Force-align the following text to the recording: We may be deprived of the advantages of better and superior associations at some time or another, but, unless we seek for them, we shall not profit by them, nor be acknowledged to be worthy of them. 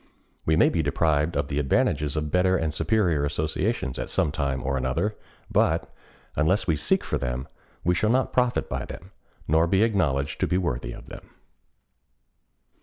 We 0.47 0.55
may 0.55 0.69
be 0.69 0.81
deprived 0.81 1.37
of 1.37 1.47
the 1.47 1.59
advantages 1.59 2.17
of 2.17 2.31
better 2.31 2.57
and 2.57 2.73
superior 2.73 3.23
associations 3.23 3.99
at 3.99 4.09
some 4.09 4.31
time 4.31 4.63
or 4.63 4.75
another, 4.75 5.15
but, 5.51 5.93
unless 6.35 6.65
we 6.65 6.75
seek 6.75 7.03
for 7.03 7.19
them, 7.19 7.47
we 7.83 7.93
shall 7.93 8.09
not 8.09 8.33
profit 8.33 8.67
by 8.67 8.85
them, 8.85 9.11
nor 9.47 9.67
be 9.67 9.83
acknowledged 9.83 10.39
to 10.39 10.47
be 10.47 10.57
worthy 10.57 10.91
of 10.91 11.09
them. 11.09 11.29